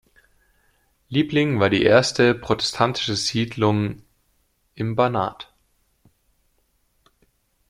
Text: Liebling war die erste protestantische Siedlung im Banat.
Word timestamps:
Liebling 1.09 1.59
war 1.59 1.69
die 1.69 1.83
erste 1.83 2.33
protestantische 2.33 3.15
Siedlung 3.15 4.01
im 4.73 4.95
Banat. 4.95 5.53